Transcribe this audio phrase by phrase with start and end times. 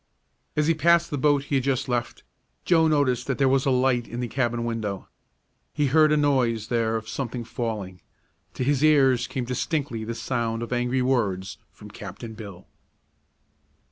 [0.55, 2.23] As he passed the boat he had just left,
[2.65, 5.07] Joe noticed that there was a light in the cabin window.
[5.73, 8.01] He heard a noise there as of something falling.
[8.55, 12.65] To his ears came distinctly the sound of angry words from Captain Bill.